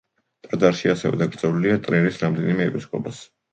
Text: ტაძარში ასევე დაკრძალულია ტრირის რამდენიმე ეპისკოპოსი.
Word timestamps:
ტაძარში 0.45 0.91
ასევე 0.93 1.19
დაკრძალულია 1.25 1.77
ტრირის 1.85 2.19
რამდენიმე 2.25 2.69
ეპისკოპოსი. 2.73 3.33